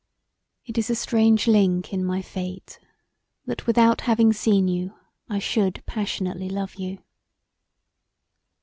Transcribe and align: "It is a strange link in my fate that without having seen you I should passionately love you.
"It 0.65 0.79
is 0.79 0.89
a 0.89 0.95
strange 0.95 1.45
link 1.47 1.93
in 1.93 2.03
my 2.03 2.23
fate 2.23 2.79
that 3.45 3.67
without 3.67 4.01
having 4.01 4.33
seen 4.33 4.67
you 4.67 4.95
I 5.29 5.37
should 5.37 5.83
passionately 5.85 6.49
love 6.49 6.73
you. 6.73 7.03